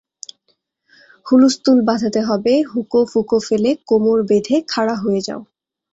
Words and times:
হুলস্থুল 1.25 1.79
বাঁধাতে 1.81 2.21
হবে, 2.21 2.53
হুঁকো 2.71 2.99
ফুঁকো 3.05 3.37
ফেলে 3.39 3.71
কোমর 3.87 4.19
বেঁধে 4.29 4.55
খাড়া 4.67 4.95
হয়ে 4.95 5.21
যাও। 5.27 5.41